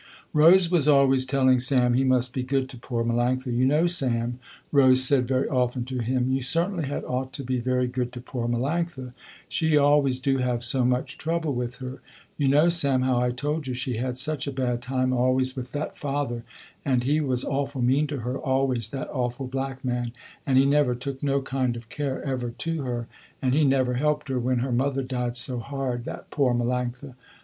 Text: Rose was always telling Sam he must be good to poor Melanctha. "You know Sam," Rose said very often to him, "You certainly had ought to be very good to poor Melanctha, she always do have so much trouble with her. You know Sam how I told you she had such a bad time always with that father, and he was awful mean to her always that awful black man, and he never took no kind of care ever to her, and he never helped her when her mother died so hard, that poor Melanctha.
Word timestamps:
Rose 0.33 0.71
was 0.71 0.87
always 0.87 1.25
telling 1.27 1.59
Sam 1.59 1.93
he 1.93 2.03
must 2.03 2.33
be 2.33 2.41
good 2.41 2.69
to 2.69 2.77
poor 2.79 3.03
Melanctha. 3.05 3.55
"You 3.55 3.67
know 3.67 3.85
Sam," 3.85 4.39
Rose 4.71 5.03
said 5.03 5.27
very 5.27 5.47
often 5.47 5.85
to 5.85 5.99
him, 5.99 6.27
"You 6.31 6.41
certainly 6.41 6.85
had 6.87 7.03
ought 7.03 7.31
to 7.33 7.43
be 7.43 7.59
very 7.59 7.85
good 7.85 8.11
to 8.13 8.19
poor 8.19 8.47
Melanctha, 8.47 9.13
she 9.47 9.77
always 9.77 10.19
do 10.19 10.39
have 10.39 10.63
so 10.63 10.83
much 10.83 11.19
trouble 11.19 11.53
with 11.53 11.75
her. 11.75 12.01
You 12.35 12.47
know 12.47 12.67
Sam 12.67 13.03
how 13.03 13.21
I 13.21 13.29
told 13.29 13.67
you 13.67 13.75
she 13.75 13.97
had 13.97 14.17
such 14.17 14.47
a 14.47 14.51
bad 14.51 14.81
time 14.81 15.13
always 15.13 15.55
with 15.55 15.71
that 15.73 15.95
father, 15.99 16.43
and 16.83 17.03
he 17.03 17.21
was 17.21 17.45
awful 17.45 17.83
mean 17.83 18.07
to 18.07 18.21
her 18.21 18.39
always 18.39 18.89
that 18.89 19.07
awful 19.09 19.45
black 19.45 19.85
man, 19.85 20.13
and 20.47 20.57
he 20.57 20.65
never 20.65 20.95
took 20.95 21.21
no 21.21 21.43
kind 21.43 21.75
of 21.75 21.89
care 21.89 22.23
ever 22.23 22.49
to 22.49 22.81
her, 22.81 23.05
and 23.39 23.53
he 23.53 23.63
never 23.63 23.93
helped 23.93 24.29
her 24.29 24.39
when 24.39 24.57
her 24.65 24.71
mother 24.71 25.03
died 25.03 25.37
so 25.37 25.59
hard, 25.59 26.05
that 26.05 26.31
poor 26.31 26.55
Melanctha. 26.55 27.13